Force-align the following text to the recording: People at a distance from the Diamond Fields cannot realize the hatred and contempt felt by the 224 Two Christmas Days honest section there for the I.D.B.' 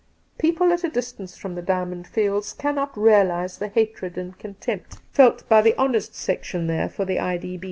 People 0.39 0.73
at 0.73 0.83
a 0.83 0.89
distance 0.89 1.37
from 1.37 1.53
the 1.53 1.61
Diamond 1.61 2.07
Fields 2.07 2.53
cannot 2.53 2.97
realize 2.97 3.59
the 3.59 3.67
hatred 3.67 4.17
and 4.17 4.35
contempt 4.39 4.97
felt 5.11 5.47
by 5.47 5.61
the 5.61 5.73
224 5.73 5.75
Two 5.75 5.75
Christmas 5.75 5.75
Days 5.75 5.75
honest 5.77 6.15
section 6.15 6.65
there 6.65 6.89
for 6.89 7.05
the 7.05 7.19
I.D.B.' 7.19 7.59